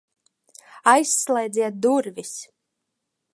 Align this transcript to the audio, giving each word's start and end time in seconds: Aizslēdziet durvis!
Aizslēdziet 0.93 1.77
durvis! 1.87 2.33